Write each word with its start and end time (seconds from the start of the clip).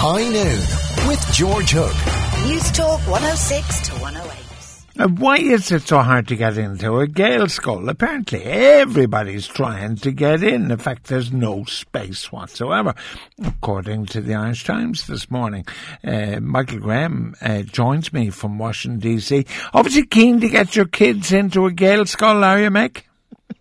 High 0.00 0.28
Noon 0.28 1.08
with 1.08 1.32
George 1.32 1.72
Hook. 1.72 1.90
Newstalk 2.46 3.00
106 3.10 3.88
to 3.88 3.92
108. 3.94 5.00
Uh, 5.00 5.08
why 5.08 5.38
is 5.38 5.72
it 5.72 5.88
so 5.88 5.98
hard 5.98 6.28
to 6.28 6.36
get 6.36 6.56
into 6.56 7.00
a 7.00 7.08
Gaelscoil? 7.08 7.90
Apparently, 7.90 8.44
everybody's 8.44 9.48
trying 9.48 9.96
to 9.96 10.12
get 10.12 10.44
in. 10.44 10.70
In 10.70 10.78
fact, 10.78 11.08
there's 11.08 11.32
no 11.32 11.64
space 11.64 12.30
whatsoever, 12.30 12.94
according 13.44 14.06
to 14.06 14.20
the 14.20 14.36
Irish 14.36 14.62
Times 14.62 15.04
this 15.08 15.32
morning. 15.32 15.66
Uh, 16.04 16.38
Michael 16.38 16.78
Graham 16.78 17.34
uh, 17.42 17.62
joins 17.62 18.12
me 18.12 18.30
from 18.30 18.56
Washington, 18.56 19.00
D.C. 19.00 19.46
Obviously, 19.74 20.06
keen 20.06 20.38
to 20.38 20.48
get 20.48 20.76
your 20.76 20.86
kids 20.86 21.32
into 21.32 21.66
a 21.66 21.72
Gaelscoil, 21.72 22.44
are 22.44 22.60
you, 22.60 22.70
Mick? 22.70 23.02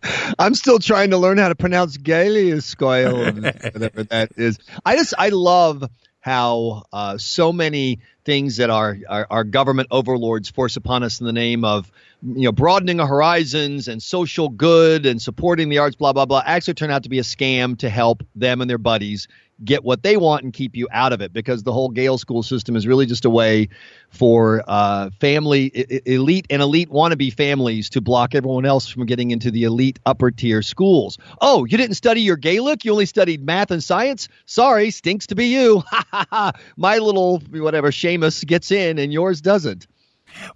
I'm 0.38 0.54
still 0.54 0.77
trying 0.77 1.09
to 1.09 1.17
learn 1.17 1.39
how 1.39 1.49
to 1.49 1.55
pronounce 1.55 1.97
Gaeliuscoil, 1.97 3.73
whatever 3.73 4.04
that 4.04 4.33
is. 4.38 4.59
I 4.85 4.97
just 4.97 5.15
I 5.17 5.29
love 5.29 5.83
how 6.28 6.84
uh, 6.91 7.18
so 7.18 7.54
many 7.54 7.99
things 8.26 8.58
that 8.58 8.70
our, 8.70 8.98
our, 9.08 9.27
our 9.30 9.44
government 9.45 9.88
overlords 9.91 10.49
force 10.49 10.76
upon 10.76 11.02
us 11.02 11.22
in 11.22 11.26
the 11.26 11.31
name 11.31 11.63
of 11.63 11.90
you 12.22 12.44
know 12.44 12.52
broadening 12.52 12.99
our 12.99 13.08
horizons 13.08 13.88
and 13.88 14.04
social 14.04 14.49
good 14.49 15.05
and 15.05 15.21
supporting 15.21 15.70
the 15.70 15.77
arts, 15.77 15.95
blah 15.95 16.12
blah 16.12 16.26
blah, 16.26 16.44
actually 16.45 16.73
turn 16.73 16.91
out 16.91 17.04
to 17.04 17.09
be 17.09 17.20
a 17.20 17.23
scam 17.23 17.77
to 17.77 17.90
help 17.90 18.23
them 18.35 18.59
and 18.59 18.70
their 18.70 18.77
buddies 18.77 19.30
get 19.63 19.84
what 19.84 20.03
they 20.03 20.17
want 20.17 20.43
and 20.43 20.53
keep 20.53 20.75
you 20.75 20.88
out 20.91 21.13
of 21.13 21.21
it 21.21 21.34
because 21.34 21.63
the 21.63 21.73
whole 21.73 21.89
Gael 21.89 22.17
school 22.17 22.43
system 22.43 22.75
is 22.75 22.85
really 22.85 23.05
just 23.05 23.25
a 23.25 23.29
way 23.29 23.70
for 24.09 24.63
uh, 24.67 25.09
family 25.20 26.02
elite 26.05 26.48
and 26.49 26.61
elite 26.61 26.89
wannabe 26.89 27.34
families 27.34 27.89
to 27.91 28.01
block 28.01 28.35
everyone 28.35 28.65
else 28.65 28.88
from 28.88 29.05
getting 29.05 29.31
into 29.31 29.51
the 29.51 29.63
elite 29.63 29.99
upper 30.05 30.31
tier 30.31 30.62
schools. 30.62 31.17
Oh, 31.41 31.65
you 31.65 31.77
didn't 31.77 31.95
study 31.95 32.21
your 32.21 32.38
Gaelic? 32.38 32.85
You 32.85 32.91
only 32.91 33.05
studied 33.05 33.43
math 33.43 33.71
and 33.71 33.84
science? 33.84 34.29
Sorry, 34.45 34.91
stinks 34.91 35.27
to 35.27 35.35
be 35.35 35.48
you. 35.48 35.84
My 36.77 36.98
little 36.98 37.39
whatever 37.51 37.91
Seamus 37.91 38.45
gets 38.45 38.71
in 38.71 38.99
and 38.99 39.12
yours 39.12 39.41
doesn't. 39.41 39.87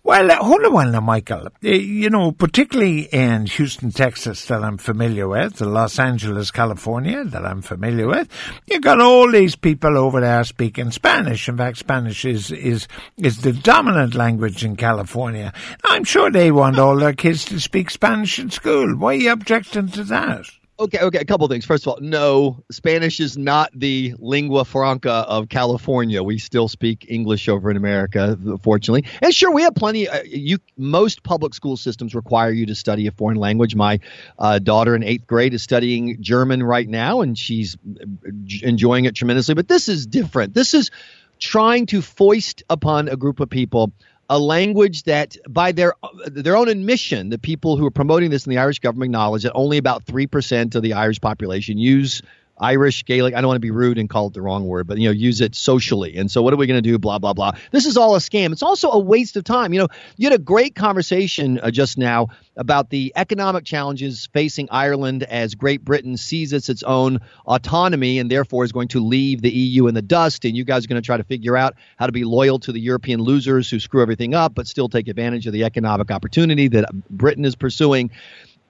Well, 0.03 0.31
uh, 0.31 0.35
hold 0.37 0.65
on 0.65 0.73
while 0.73 0.91
now, 0.91 0.99
Michael. 0.99 1.47
Uh, 1.47 1.69
you 1.69 2.09
know, 2.09 2.31
particularly 2.31 3.01
in 3.01 3.45
Houston, 3.45 3.91
Texas, 3.91 4.45
that 4.45 4.63
I'm 4.63 4.77
familiar 4.77 5.27
with, 5.27 5.55
the 5.55 5.65
Los 5.65 5.99
Angeles, 5.99 6.51
California, 6.51 7.23
that 7.23 7.45
I'm 7.45 7.61
familiar 7.61 8.07
with, 8.07 8.27
you've 8.67 8.81
got 8.81 9.01
all 9.01 9.31
these 9.31 9.55
people 9.55 9.97
over 9.97 10.21
there 10.21 10.43
speaking 10.43 10.91
Spanish. 10.91 11.47
In 11.47 11.57
fact, 11.57 11.77
Spanish 11.77 12.25
is 12.25 12.51
is 12.51 12.87
is 13.17 13.41
the 13.41 13.53
dominant 13.53 14.15
language 14.15 14.63
in 14.63 14.75
California. 14.75 15.53
I'm 15.83 16.03
sure 16.03 16.31
they 16.31 16.51
want 16.51 16.79
all 16.79 16.97
their 16.97 17.13
kids 17.13 17.45
to 17.45 17.59
speak 17.59 17.89
Spanish 17.89 18.39
in 18.39 18.49
school. 18.49 18.97
Why 18.97 19.13
are 19.13 19.17
you 19.17 19.31
objecting 19.31 19.89
to 19.89 20.03
that? 20.05 20.45
Okay, 20.81 20.97
okay, 20.97 21.19
a 21.19 21.25
couple 21.25 21.47
things. 21.47 21.63
First 21.63 21.85
of 21.85 21.93
all, 21.93 21.99
no, 22.01 22.63
Spanish 22.71 23.19
is 23.19 23.37
not 23.37 23.69
the 23.71 24.15
lingua 24.17 24.65
franca 24.65 25.11
of 25.11 25.47
California. 25.47 26.23
We 26.23 26.39
still 26.39 26.67
speak 26.67 27.05
English 27.07 27.47
over 27.47 27.69
in 27.69 27.77
America, 27.77 28.35
fortunately. 28.63 29.05
And 29.21 29.31
sure, 29.31 29.51
we 29.51 29.61
have 29.61 29.75
plenty. 29.75 30.09
Uh, 30.09 30.23
you 30.23 30.57
most 30.77 31.21
public 31.21 31.53
school 31.53 31.77
systems 31.77 32.15
require 32.15 32.49
you 32.49 32.65
to 32.65 32.73
study 32.73 33.05
a 33.05 33.11
foreign 33.11 33.37
language. 33.37 33.75
My 33.75 33.99
uh, 34.39 34.57
daughter 34.57 34.95
in 34.95 35.03
eighth 35.03 35.27
grade 35.27 35.53
is 35.53 35.61
studying 35.61 36.17
German 36.19 36.63
right 36.63 36.89
now, 36.89 37.21
and 37.21 37.37
she's 37.37 37.75
uh, 37.75 38.31
enjoying 38.63 39.05
it 39.05 39.13
tremendously. 39.13 39.53
But 39.53 39.67
this 39.67 39.87
is 39.87 40.07
different. 40.07 40.55
This 40.55 40.73
is 40.73 40.89
trying 41.37 41.85
to 41.87 42.01
foist 42.01 42.63
upon 42.71 43.07
a 43.07 43.15
group 43.15 43.39
of 43.39 43.51
people 43.51 43.91
a 44.31 44.39
language 44.39 45.03
that, 45.03 45.35
by 45.49 45.73
their 45.73 45.93
their 46.25 46.55
own 46.55 46.69
admission, 46.69 47.29
the 47.29 47.37
people 47.37 47.75
who 47.75 47.85
are 47.85 47.91
promoting 47.91 48.31
this 48.31 48.45
in 48.47 48.49
the 48.49 48.57
Irish 48.57 48.79
government 48.79 49.09
acknowledge 49.09 49.43
that 49.43 49.51
only 49.51 49.77
about 49.77 50.05
three 50.05 50.25
percent 50.25 50.73
of 50.73 50.81
the 50.81 50.93
Irish 50.93 51.19
population 51.19 51.77
use 51.77 52.21
Irish, 52.61 53.03
Gaelic. 53.05 53.33
I 53.33 53.41
don't 53.41 53.47
want 53.47 53.57
to 53.57 53.61
be 53.61 53.71
rude 53.71 53.97
and 53.97 54.09
call 54.09 54.27
it 54.27 54.33
the 54.33 54.41
wrong 54.41 54.67
word, 54.67 54.87
but 54.87 54.97
you 54.97 55.09
know, 55.09 55.11
use 55.11 55.41
it 55.41 55.55
socially. 55.55 56.15
And 56.15 56.29
so, 56.29 56.41
what 56.41 56.53
are 56.53 56.57
we 56.57 56.67
going 56.67 56.81
to 56.81 56.89
do? 56.89 56.97
Blah 56.97 57.19
blah 57.19 57.33
blah. 57.33 57.53
This 57.71 57.85
is 57.85 57.97
all 57.97 58.15
a 58.15 58.19
scam. 58.19 58.51
It's 58.51 58.63
also 58.63 58.91
a 58.91 58.99
waste 58.99 59.35
of 59.35 59.43
time. 59.43 59.73
You 59.73 59.81
know, 59.81 59.87
you 60.17 60.29
had 60.29 60.39
a 60.39 60.41
great 60.41 60.75
conversation 60.75 61.59
uh, 61.59 61.71
just 61.71 61.97
now 61.97 62.27
about 62.55 62.89
the 62.89 63.11
economic 63.15 63.65
challenges 63.65 64.29
facing 64.33 64.67
Ireland 64.69 65.23
as 65.23 65.55
Great 65.55 65.83
Britain 65.83 66.17
seizes 66.17 66.69
its 66.69 66.83
own 66.83 67.19
autonomy 67.47 68.19
and 68.19 68.29
therefore 68.29 68.63
is 68.63 68.71
going 68.71 68.89
to 68.89 68.99
leave 68.99 69.41
the 69.41 69.51
EU 69.51 69.87
in 69.87 69.95
the 69.95 70.01
dust. 70.01 70.45
And 70.45 70.55
you 70.55 70.63
guys 70.63 70.85
are 70.85 70.87
going 70.87 71.01
to 71.01 71.05
try 71.05 71.17
to 71.17 71.23
figure 71.23 71.57
out 71.57 71.75
how 71.97 72.05
to 72.05 72.11
be 72.11 72.23
loyal 72.23 72.59
to 72.59 72.71
the 72.71 72.79
European 72.79 73.21
losers 73.21 73.69
who 73.69 73.79
screw 73.79 74.01
everything 74.01 74.35
up, 74.35 74.53
but 74.53 74.67
still 74.67 74.89
take 74.89 75.07
advantage 75.07 75.47
of 75.47 75.53
the 75.53 75.63
economic 75.63 76.11
opportunity 76.11 76.67
that 76.69 76.85
Britain 77.09 77.45
is 77.45 77.55
pursuing 77.55 78.11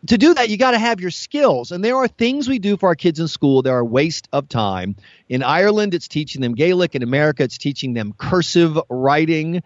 to 0.07 0.17
do 0.17 0.33
that, 0.33 0.49
you 0.49 0.57
got 0.57 0.71
to 0.71 0.79
have 0.79 0.99
your 0.99 1.11
skills. 1.11 1.71
And 1.71 1.83
there 1.83 1.95
are 1.95 2.07
things 2.07 2.49
we 2.49 2.59
do 2.59 2.77
for 2.77 2.89
our 2.89 2.95
kids 2.95 3.19
in 3.19 3.27
school 3.27 3.61
that 3.61 3.69
are 3.69 3.79
a 3.79 3.85
waste 3.85 4.27
of 4.33 4.49
time. 4.49 4.95
In 5.29 5.43
Ireland, 5.43 5.93
it's 5.93 6.07
teaching 6.07 6.41
them 6.41 6.55
Gaelic. 6.55 6.95
In 6.95 7.03
America, 7.03 7.43
it's 7.43 7.57
teaching 7.57 7.93
them 7.93 8.13
cursive 8.17 8.77
writing. 8.89 9.63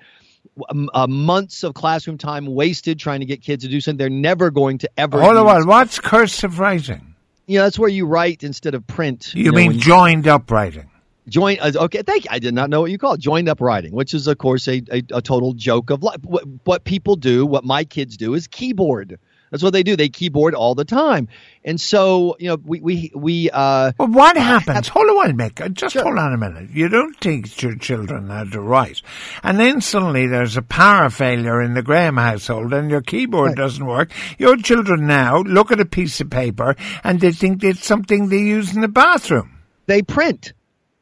Uh, 0.94 1.08
months 1.08 1.64
of 1.64 1.74
classroom 1.74 2.18
time 2.18 2.46
wasted 2.46 3.00
trying 3.00 3.20
to 3.20 3.26
get 3.26 3.42
kids 3.42 3.64
to 3.64 3.70
do 3.70 3.82
something 3.82 3.98
they're 3.98 4.10
never 4.10 4.52
going 4.52 4.78
to 4.78 4.90
ever. 4.98 5.22
Hold 5.22 5.38
on. 5.38 5.68
What's 5.68 6.00
cursive 6.00 6.60
writing? 6.60 7.16
You 7.48 7.60
know, 7.60 7.64
that's 7.64 7.80
where 7.80 7.90
you 7.90 8.06
write 8.06 8.44
instead 8.44 8.74
of 8.74 8.86
print. 8.88 9.34
You, 9.34 9.46
you 9.46 9.52
know, 9.52 9.58
mean 9.58 9.80
joined 9.80 10.28
up 10.28 10.50
writing? 10.52 10.90
Join 11.28 11.58
uh, 11.60 11.72
okay, 11.76 12.04
thank 12.04 12.26
you. 12.26 12.30
I 12.32 12.40
did 12.40 12.54
not 12.54 12.70
know 12.70 12.82
what 12.82 12.92
you 12.92 12.98
call 12.98 13.14
it. 13.14 13.20
Joined 13.20 13.50
up 13.50 13.60
writing, 13.60 13.94
which 13.94 14.14
is 14.14 14.28
of 14.28 14.38
course 14.38 14.68
a, 14.68 14.84
a, 14.92 15.04
a 15.12 15.22
total 15.22 15.54
joke 15.54 15.90
of 15.90 16.04
life. 16.04 16.24
What, 16.24 16.44
what 16.66 16.84
people 16.84 17.16
do, 17.16 17.46
what 17.46 17.64
my 17.64 17.84
kids 17.84 18.16
do, 18.16 18.36
is 18.36 18.48
keyboard. 18.48 19.18
That's 19.52 19.64
what 19.64 19.74
they 19.74 19.84
do. 19.84 19.96
They 19.96 20.10
keyboard 20.10 20.56
all 20.56 20.76
the 20.76 20.86
time. 20.86 21.28
And 21.64 21.80
so, 21.80 22.36
you 22.40 22.50
know, 22.50 22.58
we, 22.64 22.80
we, 22.80 23.12
we, 23.16 23.50
uh. 23.52 23.94
Well, 23.98 24.08
what 24.10 24.38
happens? 24.38 24.76
Have, 24.76 24.88
hold 24.88 25.08
on, 25.08 25.38
Mick. 25.38 25.74
Just 25.74 25.94
sure. 25.94 26.04
hold 26.04 26.18
on 26.18 26.34
a 26.34 26.38
minute. 26.38 26.72
You 26.72 26.90
don't 26.90 27.20
teach 27.20 27.64
your 27.64 27.76
children 27.76 28.30
how 28.30 28.44
to 28.46 28.60
write. 28.60 29.02
And 29.44 29.60
then 29.60 29.82
suddenly 29.82 30.28
there's 30.28 30.58
a 30.58 30.62
power 30.62 31.10
failure 31.10 31.62
in 31.62 31.74
the 31.74 31.84
Graham 31.84 32.18
household 32.18 32.74
and 32.74 32.90
your 32.90 33.02
keyboard 33.02 33.50
right. 33.50 33.58
doesn't 33.58 33.86
work. 33.86 34.12
Your 34.38 34.58
children 34.58 35.08
now 35.08 35.42
look 35.42 35.72
at 35.72 35.80
a 35.80 35.86
piece 35.86 36.20
of 36.22 36.30
paper 36.30 36.76
and 37.04 37.20
they 37.20 37.32
think 37.32 37.64
it's 37.64 37.86
something 37.86 38.30
they 38.30 38.40
use 38.40 38.76
in 38.76 38.82
the 38.82 38.88
bathroom. 38.88 39.60
They 39.86 40.02
print. 40.02 40.54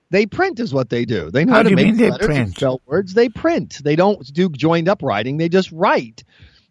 They 0.09 0.27
print 0.27 0.59
is 0.59 0.71
what 0.71 0.89
they 0.89 1.05
do. 1.05 1.31
They 1.31 1.43
know 1.43 1.53
how, 1.53 1.63
how 1.63 1.69
to 1.69 1.75
make 1.75 1.97
letters 1.97 2.37
and 2.37 2.55
spell 2.55 2.81
words. 2.85 3.15
They 3.15 3.29
print. 3.29 3.81
They 3.83 3.95
don't 3.95 4.23
do 4.31 4.47
joined 4.49 4.87
up 4.87 5.01
writing. 5.01 5.37
They 5.37 5.49
just 5.49 5.71
write 5.71 6.23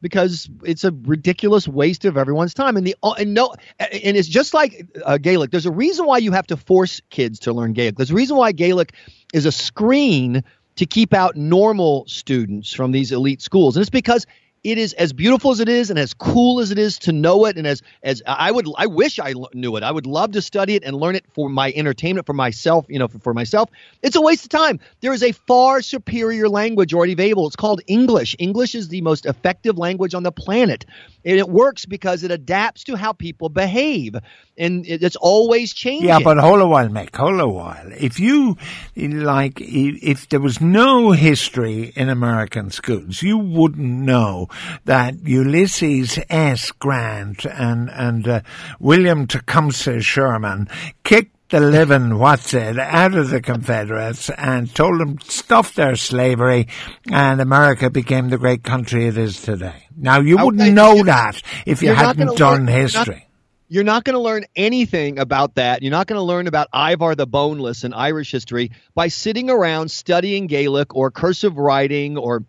because 0.02 0.50
it's 0.64 0.84
a 0.84 0.92
ridiculous 1.04 1.66
waste 1.66 2.04
of 2.04 2.18
everyone's 2.18 2.52
time. 2.52 2.76
And 2.76 2.86
the 2.86 2.94
uh, 3.02 3.14
and 3.18 3.32
no, 3.32 3.54
and 3.78 4.16
it's 4.16 4.28
just 4.28 4.52
like 4.52 4.84
uh, 5.04 5.16
Gaelic. 5.16 5.50
There's 5.50 5.64
a 5.64 5.70
reason 5.72 6.04
why 6.04 6.18
you 6.18 6.32
have 6.32 6.46
to 6.48 6.56
force 6.56 7.00
kids 7.08 7.38
to 7.40 7.52
learn 7.52 7.72
Gaelic. 7.72 7.96
There's 7.96 8.10
a 8.10 8.14
reason 8.14 8.36
why 8.36 8.52
Gaelic 8.52 8.92
is 9.32 9.46
a 9.46 9.52
screen 9.52 10.44
to 10.76 10.86
keep 10.86 11.14
out 11.14 11.36
normal 11.36 12.04
students 12.06 12.74
from 12.74 12.92
these 12.92 13.12
elite 13.12 13.40
schools, 13.40 13.76
and 13.76 13.80
it's 13.80 13.90
because 13.90 14.26
it 14.64 14.78
is 14.78 14.92
as 14.92 15.12
beautiful 15.12 15.50
as 15.50 15.58
it 15.58 15.68
is 15.68 15.90
and 15.90 15.98
as 15.98 16.14
cool 16.14 16.60
as 16.60 16.70
it 16.70 16.78
is 16.78 16.98
to 17.00 17.12
know 17.12 17.46
it 17.46 17.56
and 17.56 17.66
as 17.66 17.82
as 18.02 18.22
I 18.26 18.50
would 18.50 18.68
I 18.76 18.86
wish 18.86 19.18
I 19.18 19.34
knew 19.54 19.76
it. 19.76 19.82
I 19.82 19.90
would 19.90 20.06
love 20.06 20.32
to 20.32 20.42
study 20.42 20.76
it 20.76 20.84
and 20.84 20.96
learn 20.96 21.16
it 21.16 21.24
for 21.34 21.48
my 21.48 21.72
entertainment 21.74 22.26
for 22.26 22.32
myself, 22.32 22.86
you 22.88 22.98
know, 22.98 23.08
for, 23.08 23.18
for 23.18 23.34
myself. 23.34 23.70
It's 24.02 24.14
a 24.14 24.20
waste 24.20 24.44
of 24.44 24.50
time. 24.50 24.78
There 25.00 25.12
is 25.12 25.22
a 25.22 25.32
far 25.32 25.82
superior 25.82 26.48
language 26.48 26.94
already 26.94 27.12
available. 27.12 27.46
It's 27.46 27.56
called 27.56 27.80
English. 27.88 28.36
English 28.38 28.74
is 28.74 28.88
the 28.88 29.00
most 29.00 29.26
effective 29.26 29.78
language 29.78 30.14
on 30.14 30.22
the 30.22 30.32
planet. 30.32 30.84
And 31.24 31.38
it 31.38 31.48
works 31.48 31.84
because 31.84 32.22
it 32.22 32.30
adapts 32.30 32.84
to 32.84 32.96
how 32.96 33.12
people 33.12 33.48
behave. 33.48 34.16
And 34.58 34.84
it's 34.86 35.16
always 35.16 35.72
changing. 35.72 36.08
Yeah, 36.08 36.18
but 36.22 36.36
hold 36.38 36.60
a 36.60 36.66
while, 36.66 36.88
Mick. 36.88 37.14
Hold 37.16 37.40
a 37.40 37.48
while. 37.48 37.90
If 37.96 38.20
you, 38.20 38.56
like, 38.96 39.60
if 39.60 40.28
there 40.28 40.40
was 40.40 40.60
no 40.60 41.12
history 41.12 41.92
in 41.96 42.08
American 42.08 42.70
schools, 42.70 43.22
you 43.22 43.38
wouldn't 43.38 43.86
know 43.86 44.48
that 44.84 45.26
Ulysses 45.26 46.18
S. 46.28 46.70
Grant 46.72 47.44
and, 47.44 47.90
and 47.90 48.28
uh, 48.28 48.40
William 48.80 49.26
Tecumseh 49.26 50.00
Sherman 50.00 50.68
kicked 51.04 51.36
the 51.52 51.60
living 51.60 52.18
what's 52.18 52.54
it 52.54 52.78
out 52.78 53.14
of 53.14 53.28
the 53.28 53.40
Confederates 53.42 54.30
and 54.30 54.74
told 54.74 54.98
them 54.98 55.18
stuff 55.20 55.74
their 55.74 55.96
slavery 55.96 56.66
and 57.10 57.42
America 57.42 57.90
became 57.90 58.30
the 58.30 58.38
great 58.38 58.62
country 58.64 59.06
it 59.06 59.18
is 59.18 59.42
today. 59.42 59.86
Now 59.94 60.20
you 60.20 60.36
okay, 60.36 60.44
wouldn't 60.44 60.72
know 60.72 61.04
that 61.04 61.42
if 61.66 61.82
you 61.82 61.92
hadn't 61.92 62.38
done 62.38 62.64
learn, 62.64 62.66
history. 62.68 63.28
You're 63.68 63.84
not, 63.84 63.92
not 63.92 64.04
going 64.04 64.14
to 64.14 64.20
learn 64.20 64.44
anything 64.56 65.18
about 65.18 65.56
that. 65.56 65.82
You're 65.82 65.90
not 65.90 66.06
going 66.06 66.18
to 66.18 66.22
learn 66.22 66.46
about 66.46 66.68
Ivar 66.74 67.14
the 67.14 67.26
Boneless 67.26 67.84
in 67.84 67.92
Irish 67.92 68.30
history 68.32 68.70
by 68.94 69.08
sitting 69.08 69.50
around 69.50 69.90
studying 69.90 70.46
Gaelic 70.46 70.96
or 70.96 71.10
cursive 71.10 71.58
writing 71.58 72.16
or 72.16 72.44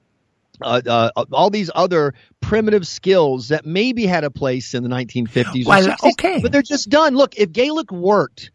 uh, 0.63 1.11
uh, 1.15 1.25
all 1.31 1.49
these 1.49 1.69
other 1.75 2.13
primitive 2.41 2.87
skills 2.87 3.49
that 3.49 3.65
maybe 3.65 4.05
had 4.05 4.23
a 4.23 4.31
place 4.31 4.73
in 4.73 4.83
the 4.83 4.89
1950s. 4.89 5.65
Well, 5.65 5.95
okay, 6.03 6.39
but 6.41 6.51
they're 6.51 6.61
just 6.61 6.89
done. 6.89 7.15
Look, 7.15 7.35
if 7.35 7.51
Gaelic 7.51 7.91
worked 7.91 8.51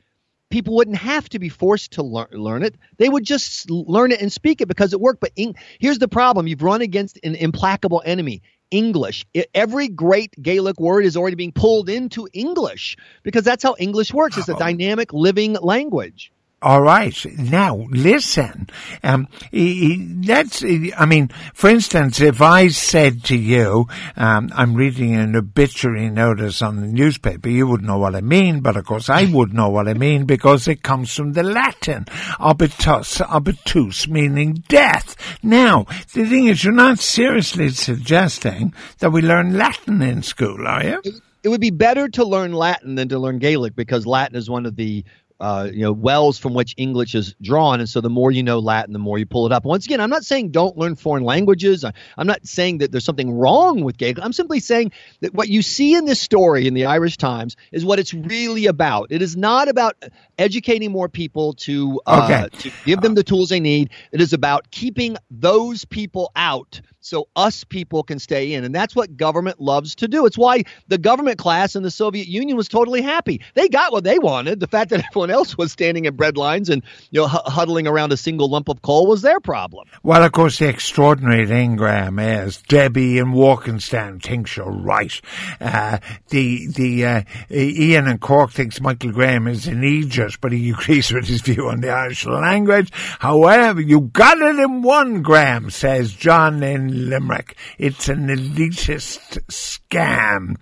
people 0.51 0.75
wouldn't 0.75 0.97
have 0.97 1.29
to 1.31 1.39
be 1.39 1.49
forced 1.49 1.93
to 1.93 2.03
learn, 2.03 2.29
learn 2.33 2.63
it. 2.63 2.75
They 2.97 3.09
would 3.09 3.25
just 3.25 3.71
learn 3.71 4.13
it 4.13 4.21
and 4.21 4.33
speak 4.33 4.61
it 4.61 4.67
because 4.69 4.93
it 4.93 5.01
worked. 5.01 5.21
But 5.21 5.33
in, 5.37 5.55
here's 5.79 5.99
the 5.99 6.09
problem 6.09 6.47
you've 6.47 6.63
run 6.63 6.81
against 6.81 7.19
an 7.23 7.35
implacable 7.35 8.03
enemy. 8.05 8.43
English. 8.71 9.25
It, 9.33 9.49
every 9.55 9.89
great 9.89 10.35
Gaelic 10.43 10.79
word 10.79 11.07
is 11.07 11.17
already 11.17 11.37
being 11.37 11.53
pulled 11.53 11.89
into 11.89 12.29
English 12.35 12.99
because 13.23 13.43
that's 13.43 13.63
how 13.63 13.77
English 13.79 14.13
works. 14.13 14.37
It's 14.37 14.51
a 14.51 14.59
dynamic, 14.59 15.13
living 15.15 15.55
language. 15.55 16.33
All 16.61 16.83
right. 16.83 17.15
Now, 17.39 17.87
listen. 17.91 18.69
Um, 19.05 19.29
that's, 19.53 20.65
I 20.65 21.07
mean, 21.07 21.29
for 21.55 21.71
instance, 21.71 22.21
if 22.21 22.43
I 22.43 22.67
said 22.67 23.23
to 23.25 23.37
you, 23.37 23.87
um, 24.17 24.51
I'm 24.53 24.75
reading 24.75 25.15
an 25.15 25.37
obituary 25.37 26.11
notice 26.11 26.61
on 26.61 26.81
the 26.81 26.89
newspaper, 26.89 27.49
you 27.49 27.69
would 27.69 27.83
know 27.83 27.99
what 27.99 28.17
I 28.17 28.23
mean, 28.23 28.59
but 28.59 28.77
of 28.77 28.87
course 28.87 29.09
I 29.09 29.27
would 29.27 29.55
know 29.55 29.69
what 29.69 29.87
I 29.87 29.95
mean 29.95 30.25
because 30.25 30.67
it 30.67 30.83
comes 30.83 31.15
from 31.15 31.35
the 31.35 31.45
Latin, 31.45 32.07
obitus, 32.41 33.25
obitus, 33.25 34.09
meaning 34.09 34.65
death. 34.67 35.15
Now, 35.45 35.85
the 36.13 36.27
thing 36.27 36.47
is, 36.47 36.65
you're 36.65 36.73
not 36.73 36.99
seriously 36.99 37.69
suggesting 37.69 38.75
that 38.99 39.11
we 39.11 39.23
learn 39.23 39.57
Latin 39.57 40.03
in 40.03 40.23
school, 40.23 40.67
are 40.67 40.83
you? 40.83 41.03
It 41.45 41.51
would 41.51 41.61
be 41.61 41.71
better 41.71 42.09
to 42.09 42.25
learn 42.25 42.53
Latin 42.53 42.97
than 42.97 43.11
to 43.11 43.19
learn 43.21 43.39
Gaelic 43.39 43.77
because 43.77 44.07
Latin 44.07 44.37
is 44.37 44.51
one 44.51 44.67
of 44.67 44.75
the 44.75 45.05
uh, 45.40 45.69
you 45.73 45.81
know 45.81 45.93
wells 45.93 46.38
from 46.38 46.55
which 46.55 46.75
English 46.76 47.14
is 47.14 47.35
drawn, 47.40 47.81
and 47.81 47.88
so 47.88 48.00
the 48.00 48.11
more 48.11 48.31
you 48.31 48.43
know 48.43 48.58
Latin, 48.58 48.93
the 48.93 48.99
more 48.99 49.19
you 49.19 49.26
pull 49.26 49.46
it 49.46 49.52
up. 49.52 49.64
Once 49.64 49.87
again, 49.87 50.00
I'm 50.00 50.11
not 50.11 50.25
saying 50.25 50.50
don't 50.50 50.76
learn 50.76 50.96
foreign 50.96 51.25
languages. 51.25 51.85
I'm 52.17 52.26
not 52.26 52.46
saying 52.46 52.79
that 52.79 52.93
there's 52.93 53.05
something 53.05 53.31
wrong 53.31 53.82
with 53.82 53.96
Gaelic. 53.99 54.19
I'm 54.23 54.32
simply 54.32 54.61
saying 54.61 54.93
that 55.20 55.35
what 55.35 55.49
you 55.49 55.62
see 55.62 55.94
in 55.94 56.05
this 56.05 56.20
story 56.20 56.67
in 56.67 56.75
the 56.75 56.87
Irish 56.87 57.17
Times 57.17 57.56
is 57.73 57.85
what 57.85 57.99
it's 57.99 58.12
really 58.14 58.67
about. 58.67 59.08
It 59.11 59.23
is 59.23 59.37
not 59.37 59.69
about 59.69 59.96
educating 60.38 60.93
more 60.93 61.08
people 61.08 61.55
to, 61.55 62.00
uh, 62.06 62.46
okay. 62.46 62.58
to 62.58 62.73
give 62.85 63.00
them 63.00 63.14
the 63.14 63.25
tools 63.25 63.49
they 63.49 63.61
need. 63.61 63.90
It 64.12 64.20
is 64.20 64.32
about 64.32 64.70
keeping 64.70 65.17
those 65.31 65.85
people 65.85 66.32
out 66.35 66.81
so 67.09 67.29
us 67.37 67.65
people 67.65 68.03
can 68.03 68.19
stay 68.19 68.53
in. 68.53 68.65
And 68.65 68.75
that's 68.75 68.95
what 68.95 69.17
government 69.17 69.61
loves 69.61 69.95
to 69.97 70.09
do. 70.09 70.27
It's 70.27 70.39
why 70.39 70.65
the 70.89 70.99
government 70.99 71.39
class 71.39 71.75
in 71.75 71.83
the 71.83 71.91
Soviet 71.91 72.29
Union 72.29 72.57
was 72.57 72.69
totally 72.69 73.03
happy. 73.03 73.41
They 73.55 73.69
got 73.69 73.93
what 73.93 74.05
they 74.05 74.19
wanted. 74.19 74.61
The 74.61 74.67
fact 74.67 74.91
that 74.91 75.05
everyone 75.11 75.31
else 75.31 75.57
was 75.57 75.73
standing 75.73 76.05
in 76.05 76.15
bread 76.17 76.37
lines 76.37 76.69
and 76.69 76.83
you 77.11 77.21
know 77.21 77.27
huddling 77.27 77.87
around 77.87 78.13
a 78.13 78.17
single 78.17 78.51
lump 78.51 78.69
of 78.69 78.83
coal 78.83 79.07
was 79.07 79.23
their 79.23 79.41
problem. 79.41 79.89
Well, 80.03 80.23
of 80.23 80.33
course, 80.33 80.59
the 80.59 80.69
extraordinary 80.69 81.47
thing, 81.47 81.77
Graham, 81.77 82.19
is 82.19 82.61
Debbie 82.63 83.19
and 83.19 83.35
Walkinstown 83.35 84.23
thinks 84.23 84.57
you're 84.57 84.71
right. 84.71 85.19
Uh, 85.61 85.99
the 86.29 86.69
the 86.69 87.07
uh, 87.07 87.23
Ian 87.51 88.07
and 88.07 88.21
Cork 88.21 88.51
thinks 88.51 88.81
Michael 88.81 89.13
Graham 89.13 89.47
is 89.47 89.67
an 89.67 89.85
Egypt, 89.85 90.39
but 90.41 90.53
he 90.53 90.71
agrees 90.71 91.13
with 91.13 91.27
his 91.27 91.41
view 91.41 91.69
on 91.69 91.81
the 91.81 91.91
Irish 91.91 92.27
language. 92.27 92.91
However, 92.93 93.81
you 93.81 94.01
got 94.01 94.39
it 94.39 94.59
in 94.59 94.83
one, 94.83 95.23
Graham, 95.23 95.71
says 95.71 96.13
John 96.13 96.63
in 96.63 96.98
Limerick. 96.99 97.56
It's 97.79 98.09
an 98.09 98.29
elitist 98.29 99.39
scam. 99.49 100.56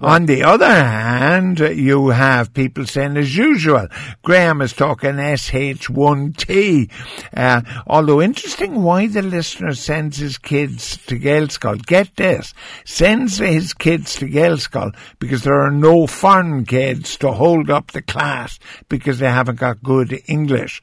On 0.00 0.26
the 0.26 0.42
other 0.42 0.66
hand, 0.66 1.60
you 1.60 2.08
have 2.08 2.52
people 2.52 2.86
saying 2.86 3.16
as 3.16 3.36
usual, 3.36 3.88
Graham 4.22 4.60
is 4.60 4.72
talking 4.72 5.12
SH1T. 5.12 6.90
Uh, 7.34 7.62
although 7.86 8.20
interesting 8.20 8.82
why 8.82 9.06
the 9.06 9.22
listener 9.22 9.74
sends 9.74 10.18
his 10.18 10.38
kids 10.38 10.96
to 11.06 11.18
Gaelscoil. 11.18 11.84
Get 11.86 12.16
this. 12.16 12.54
Sends 12.84 13.38
his 13.38 13.72
kids 13.72 14.16
to 14.16 14.26
Gaelscoil 14.26 14.94
because 15.18 15.42
there 15.42 15.60
are 15.60 15.70
no 15.70 16.06
foreign 16.06 16.64
kids 16.64 17.16
to 17.18 17.32
hold 17.32 17.70
up 17.70 17.92
the 17.92 18.02
class 18.02 18.58
because 18.88 19.18
they 19.18 19.30
haven't 19.30 19.58
got 19.58 19.82
good 19.82 20.20
English. 20.26 20.82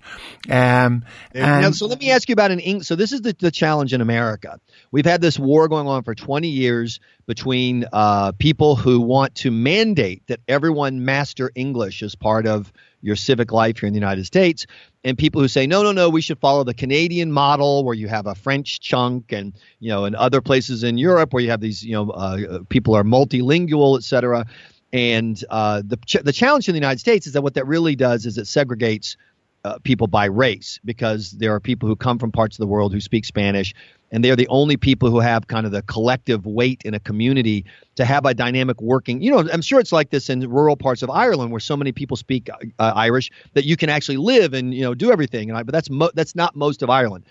Um, 0.50 1.04
and, 1.34 1.62
now, 1.62 1.72
so 1.72 1.86
let 1.88 2.00
me 2.00 2.12
ask 2.12 2.28
you 2.30 2.34
about 2.34 2.52
an 2.52 2.60
English. 2.60 2.88
So 2.88 2.96
this 2.96 3.12
is 3.12 3.22
the, 3.22 3.36
the 3.38 3.52
challenge 3.52 3.94
in 3.94 4.02
America. 4.02 4.60
We've 4.94 5.08
had 5.08 5.22
this 5.22 5.40
war 5.40 5.68
going 5.68 5.88
on 5.88 6.04
for 6.04 6.14
20 6.14 6.48
years 6.48 7.00
between 7.26 7.84
uh, 7.92 8.34
people 8.34 8.76
who 8.76 9.02
want 9.02 9.34
to 9.38 9.50
mandate 9.50 10.22
that 10.28 10.40
everyone 10.48 11.04
master 11.04 11.52
English 11.56 12.04
as 12.04 12.14
part 12.14 12.46
of 12.46 12.72
your 13.02 13.16
civic 13.16 13.52
life 13.52 13.80
here 13.80 13.88
in 13.88 13.94
the 13.94 14.00
United 14.00 14.28
States, 14.28 14.68
and 15.04 15.18
people 15.18 15.42
who 15.42 15.48
say 15.48 15.66
no, 15.66 15.82
no, 15.82 15.94
no, 15.94 16.12
we 16.12 16.22
should 16.22 16.38
follow 16.38 16.64
the 16.64 16.76
Canadian 16.76 17.32
model 17.32 17.84
where 17.84 17.96
you 17.96 18.08
have 18.08 18.28
a 18.28 18.36
French 18.36 18.82
chunk, 18.82 19.32
and 19.32 19.54
you 19.80 19.90
know, 19.90 20.06
in 20.06 20.14
other 20.14 20.42
places 20.42 20.84
in 20.84 21.00
Europe 21.00 21.34
where 21.34 21.42
you 21.42 21.50
have 21.50 21.60
these, 21.60 21.84
you 21.84 21.94
know, 21.94 22.12
uh, 22.12 22.60
people 22.70 22.94
are 22.96 23.04
multilingual, 23.04 23.98
et 23.98 24.04
cetera. 24.04 24.46
And 24.94 25.44
uh, 25.50 25.82
the 25.84 25.98
ch- 26.06 26.22
the 26.24 26.32
challenge 26.32 26.70
in 26.70 26.74
the 26.74 26.80
United 26.80 27.00
States 27.00 27.26
is 27.26 27.34
that 27.34 27.42
what 27.42 27.56
that 27.56 27.66
really 27.66 27.96
does 27.96 28.28
is 28.28 28.38
it 28.38 28.46
segregates 28.46 29.16
uh, 29.64 29.78
people 29.84 30.08
by 30.08 30.26
race 30.26 30.80
because 30.84 31.32
there 31.32 31.54
are 31.54 31.60
people 31.60 31.88
who 31.88 31.96
come 31.96 32.20
from 32.20 32.32
parts 32.32 32.56
of 32.56 32.60
the 32.60 32.68
world 32.68 32.94
who 32.94 33.00
speak 33.00 33.26
Spanish 33.26 33.74
and 34.12 34.24
they're 34.24 34.36
the 34.36 34.48
only 34.50 34.78
people 34.78 35.10
who 35.10 35.20
have 35.20 35.48
kind 35.48 35.66
of 35.66 35.72
the 35.72 35.82
collective 35.82 36.46
weight 36.46 36.84
in 36.86 36.94
a 36.94 37.00
community 37.00 37.66
to 37.96 38.06
have 38.06 38.26
a 38.26 38.34
dynamic 38.34 38.80
working. 38.80 39.22
You 39.22 39.32
know, 39.32 39.50
I'm 39.52 39.62
sure 39.62 39.80
it's 39.80 39.92
like 39.92 40.12
this 40.12 40.30
in 40.30 40.48
rural 40.48 40.78
parts 40.78 41.02
of 41.02 41.10
Ireland 41.10 41.52
where 41.52 41.60
so 41.60 41.76
many 41.76 41.92
people 41.92 42.16
speak 42.16 42.50
uh, 42.52 42.94
Irish 42.96 43.32
that 43.54 43.66
you 43.66 43.76
can 43.76 43.90
actually 43.90 44.18
live 44.18 44.54
and 44.54 44.74
you 44.74 44.84
know 44.84 44.94
do 44.94 45.12
everything. 45.12 45.50
And 45.50 45.58
I, 45.58 45.64
but 45.64 45.72
that's 45.72 45.90
mo- 45.90 46.12
that's 46.14 46.36
not 46.36 46.56
most 46.56 46.84
of 46.84 46.92
Ireland. 46.92 47.26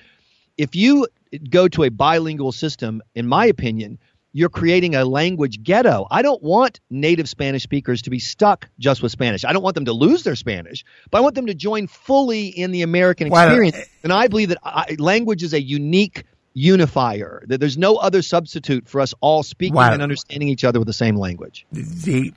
If 0.59 0.75
you 0.75 1.07
go 1.49 1.69
to 1.69 1.85
a 1.85 1.89
bilingual 1.89 2.53
system, 2.53 3.01
in 3.15 3.27
my 3.27 3.47
opinion, 3.47 3.99
you're 4.33 4.49
creating 4.49 4.95
a 4.95 5.05
language 5.05 5.63
ghetto. 5.63 6.07
I 6.11 6.23
don't 6.23 6.43
want 6.43 6.81
native 6.91 7.29
Spanish 7.29 7.63
speakers 7.63 8.03
to 8.03 8.11
be 8.11 8.19
stuck 8.19 8.69
just 8.79 9.03
with 9.03 9.13
Spanish. 9.13 9.45
I 9.45 9.53
don't 9.53 9.63
want 9.63 9.75
them 9.75 9.85
to 9.85 9.93
lose 9.93 10.25
their 10.25 10.37
Spanish, 10.37 10.85
but 11.11 11.19
I 11.19 11.21
want 11.21 11.35
them 11.35 11.47
to 11.47 11.55
join 11.55 11.87
fully 11.87 12.49
in 12.49 12.71
the 12.71 12.83
American 12.83 13.27
experience. 13.27 13.77
Well, 13.77 13.85
and 14.05 14.13
I 14.13 14.29
believe 14.29 14.49
that 14.49 14.59
I, 14.63 14.97
language 14.99 15.43
is 15.43 15.53
a 15.53 15.61
unique 15.61 16.25
unifier. 16.55 17.43
That 17.47 17.59
there's 17.59 17.79
no 17.79 17.97
other 17.97 18.23
substitute 18.23 18.89
for 18.89 19.01
us 19.01 19.15
all 19.21 19.43
speaking 19.43 19.75
well, 19.75 19.93
and 19.93 20.03
understanding 20.03 20.49
each 20.49 20.65
other 20.65 20.79
with 20.79 20.87
the 20.87 20.93
same 20.93 21.17
language. 21.17 21.67
The 21.73 22.33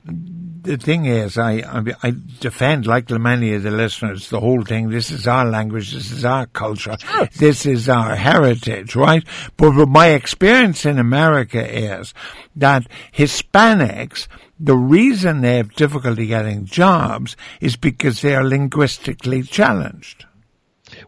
the 0.66 0.76
thing 0.76 1.06
is, 1.06 1.38
I, 1.38 1.58
I, 1.60 1.82
I 2.02 2.12
defend, 2.40 2.86
like 2.86 3.08
many 3.08 3.54
of 3.54 3.62
the 3.62 3.70
listeners, 3.70 4.28
the 4.30 4.40
whole 4.40 4.62
thing. 4.62 4.90
This 4.90 5.10
is 5.10 5.26
our 5.26 5.46
language. 5.46 5.92
This 5.92 6.10
is 6.10 6.24
our 6.24 6.46
culture. 6.46 6.96
Sure. 6.98 7.28
This 7.38 7.66
is 7.66 7.88
our 7.88 8.16
heritage, 8.16 8.96
right? 8.96 9.24
But 9.56 9.72
my 9.86 10.08
experience 10.08 10.84
in 10.84 10.98
America 10.98 11.64
is 11.66 12.12
that 12.56 12.86
Hispanics. 13.14 14.26
The 14.58 14.76
reason 14.76 15.42
they 15.42 15.58
have 15.58 15.74
difficulty 15.74 16.26
getting 16.26 16.64
jobs 16.64 17.36
is 17.60 17.76
because 17.76 18.22
they 18.22 18.34
are 18.34 18.42
linguistically 18.42 19.42
challenged. 19.42 20.25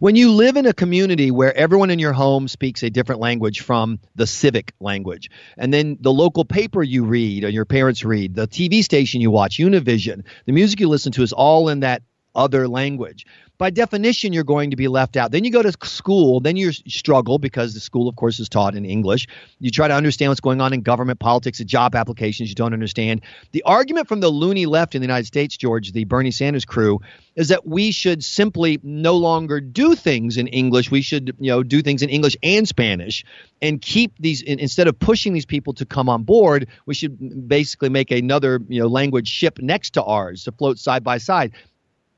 When 0.00 0.16
you 0.16 0.32
live 0.32 0.56
in 0.56 0.66
a 0.66 0.72
community 0.72 1.30
where 1.30 1.56
everyone 1.56 1.90
in 1.90 1.98
your 1.98 2.12
home 2.12 2.48
speaks 2.48 2.82
a 2.82 2.90
different 2.90 3.20
language 3.20 3.60
from 3.60 4.00
the 4.16 4.26
civic 4.26 4.72
language, 4.80 5.30
and 5.56 5.72
then 5.72 5.98
the 6.00 6.12
local 6.12 6.44
paper 6.44 6.82
you 6.82 7.04
read 7.04 7.44
or 7.44 7.48
your 7.48 7.64
parents 7.64 8.04
read, 8.04 8.34
the 8.34 8.48
TV 8.48 8.82
station 8.82 9.20
you 9.20 9.30
watch, 9.30 9.58
Univision, 9.58 10.25
the 10.46 10.52
music 10.52 10.80
you 10.80 10.88
listen 10.88 11.12
to 11.12 11.22
is 11.22 11.32
all 11.32 11.69
in 11.69 11.80
that 11.80 12.02
other 12.34 12.69
language 12.69 13.26
by 13.58 13.70
definition, 13.70 14.32
you're 14.32 14.44
going 14.44 14.70
to 14.70 14.76
be 14.76 14.86
left 14.86 15.16
out. 15.16 15.32
Then 15.32 15.42
you 15.42 15.50
go 15.50 15.62
to 15.62 15.72
school, 15.82 16.38
then 16.38 16.56
you 16.56 16.72
struggle 16.72 17.40
because 17.40 17.75
the 17.75 17.80
school, 17.80 18.08
of 18.08 18.14
course, 18.14 18.38
is 18.38 18.49
taught 18.49 18.76
in 18.76 18.85
English. 18.85 19.26
You 19.58 19.73
try 19.73 19.88
to 19.88 19.94
understand 19.94 20.30
what's 20.30 20.40
going 20.40 20.61
on 20.61 20.73
in 20.73 20.82
government 20.82 21.18
politics, 21.18 21.58
and 21.58 21.68
job 21.68 21.97
applications 21.97 22.49
you 22.49 22.54
don't 22.54 22.73
understand. 22.73 23.20
The 23.50 23.62
argument 23.64 24.06
from 24.06 24.20
the 24.20 24.28
loony 24.28 24.66
left 24.66 24.94
in 24.94 25.00
the 25.00 25.06
United 25.06 25.26
States, 25.26 25.56
George, 25.56 25.90
the 25.90 26.04
Bernie 26.04 26.30
Sanders 26.30 26.64
crew, 26.64 27.00
is 27.35 27.49
that 27.49 27.66
we 27.66 27.90
should 27.90 28.25
simply 28.25 28.78
no 28.85 29.16
longer 29.16 29.61
do 29.61 29.97
things 29.97 30.37
in 30.37 30.47
English. 30.49 30.92
We 30.92 31.02
should, 31.02 31.35
you 31.40 31.50
know, 31.50 31.64
do 31.64 31.82
things 31.82 32.02
in 32.02 32.11
English 32.11 32.37
and 32.44 32.66
Spanish 32.66 33.25
and 33.61 33.82
keep 33.82 34.12
these 34.20 34.42
instead 34.42 34.87
of 34.87 34.99
pushing 34.99 35.32
these 35.32 35.47
people 35.47 35.73
to 35.75 35.85
come 35.85 36.08
on 36.08 36.23
board, 36.23 36.68
we 36.87 36.94
should 36.94 37.49
basically 37.49 37.88
make 37.88 38.11
another, 38.12 38.61
you 38.68 38.80
know, 38.80 38.87
language 38.87 39.28
ship 39.28 39.58
next 39.58 39.90
to 39.90 40.02
ours 40.04 40.44
to 40.44 40.52
float 40.52 40.78
side 40.78 41.02
by 41.02 41.18
side. 41.18 41.52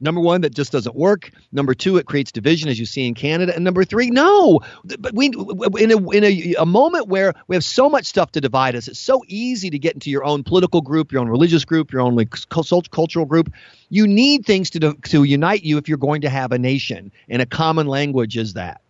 Number 0.01 0.21
one, 0.21 0.41
that 0.41 0.55
just 0.55 0.73
doesn't 0.73 0.95
work. 0.95 1.31
Number 1.53 1.75
two, 1.75 1.99
it 1.99 2.07
creates 2.07 2.33
division, 2.33 2.69
as 2.69 2.79
you 2.79 2.87
see 2.87 3.07
in 3.07 3.15
Canada. 3.15 3.55
And 3.55 3.65
number 3.65 3.85
three, 3.85 4.11
no. 4.11 4.61
But 4.99 5.15
we, 5.15 5.27
in 5.27 5.91
a 5.91 6.11
in 6.11 6.25
a, 6.25 6.55
a 6.55 6.67
moment 6.67 7.09
where 7.09 7.35
we 7.49 7.57
have 7.57 7.65
so 7.65 7.89
much 7.91 8.07
stuff 8.07 8.33
to 8.33 8.41
divide 8.41 8.75
us, 8.75 8.89
it's 8.89 8.99
so 8.99 9.23
easy 9.29 9.69
to 9.71 9.79
get 9.79 9.95
into 9.95 10.11
your 10.11 10.25
own 10.25 10.43
political 10.43 10.81
group, 10.81 11.13
your 11.13 11.21
own 11.21 11.29
religious 11.29 11.65
group, 11.65 11.93
your 11.93 12.01
own 12.01 12.17
cultural 12.49 13.27
group. 13.27 13.53
You 13.91 14.07
need 14.07 14.47
things 14.47 14.71
to 14.71 14.95
to 14.95 15.25
unite 15.25 15.63
you 15.65 15.77
if 15.77 15.89
you're 15.89 15.99
going 15.99 16.23
to 16.23 16.31
have 16.31 16.53
a 16.53 16.59
nation, 16.59 17.13
and 17.29 17.43
a 17.43 17.47
common 17.47 17.87
language 17.87 18.37
is 18.37 18.55
that. 18.55 18.81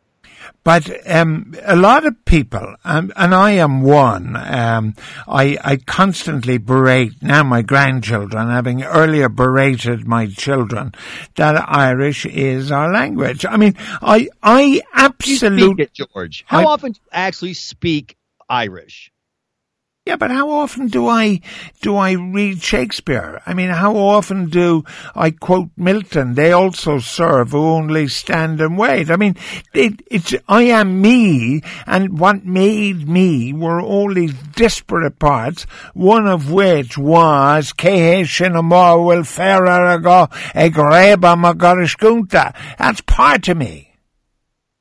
But 0.62 0.90
um, 1.10 1.54
a 1.62 1.76
lot 1.76 2.06
of 2.06 2.24
people, 2.24 2.74
um, 2.84 3.12
and 3.16 3.34
I 3.34 3.52
am 3.52 3.82
one, 3.82 4.36
um, 4.36 4.94
I, 5.26 5.58
I 5.64 5.76
constantly 5.76 6.58
berate 6.58 7.22
now 7.22 7.42
my 7.42 7.62
grandchildren, 7.62 8.48
having 8.48 8.82
earlier 8.82 9.28
berated 9.28 10.06
my 10.06 10.26
children, 10.26 10.92
that 11.36 11.64
Irish 11.68 12.26
is 12.26 12.70
our 12.70 12.92
language. 12.92 13.46
I 13.46 13.56
mean, 13.56 13.76
I 14.02 14.28
I 14.42 14.82
absolutely 14.94 15.88
George. 15.92 16.44
How 16.46 16.60
I, 16.60 16.64
often 16.64 16.92
do 16.92 17.00
you 17.02 17.08
actually 17.12 17.54
speak 17.54 18.16
Irish? 18.48 19.12
Yeah, 20.06 20.16
but 20.16 20.30
how 20.30 20.48
often 20.48 20.88
do 20.88 21.08
I 21.08 21.40
do 21.82 21.94
I 21.94 22.12
read 22.12 22.62
Shakespeare? 22.62 23.42
I 23.44 23.52
mean, 23.52 23.68
how 23.68 23.94
often 23.96 24.48
do 24.48 24.82
I 25.14 25.30
quote 25.30 25.68
Milton? 25.76 26.34
They 26.36 26.52
also 26.52 27.00
serve 27.00 27.50
who 27.50 27.58
only 27.58 28.08
stand 28.08 28.62
and 28.62 28.78
wait. 28.78 29.10
I 29.10 29.16
mean, 29.16 29.36
it, 29.74 30.00
it's 30.10 30.34
I 30.48 30.62
am 30.62 31.02
me, 31.02 31.60
and 31.86 32.18
what 32.18 32.46
made 32.46 33.10
me 33.10 33.52
were 33.52 33.82
all 33.82 34.14
these 34.14 34.32
disparate 34.56 35.18
parts. 35.18 35.64
One 35.92 36.26
of 36.26 36.50
which 36.50 36.96
was 36.96 37.74
Kehe 37.74 38.22
Shinamor 38.22 39.04
will 39.06 39.24
fairer 39.24 39.90
ago 39.92 40.28
egreba 40.54 41.36
magarishkunta. 41.36 42.56
That's 42.78 43.02
part 43.02 43.48
of 43.48 43.58
me. 43.58 43.89